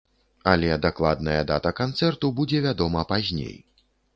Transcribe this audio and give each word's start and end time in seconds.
Але 0.51 0.71
дакладная 0.85 1.41
дата 1.53 1.73
канцэрту 1.81 2.33
будзе 2.41 2.65
вядома 2.67 3.07
пазней. 3.13 3.55